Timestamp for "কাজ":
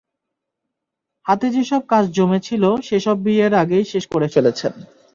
1.89-2.03